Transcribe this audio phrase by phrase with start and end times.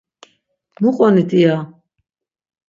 [0.81, 1.57] Muqonit iya!